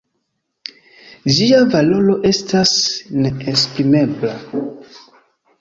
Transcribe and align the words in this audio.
Ĝia 1.35 1.59
valoro 1.75 2.15
estas 2.31 2.73
neesprimebla. 3.27 4.35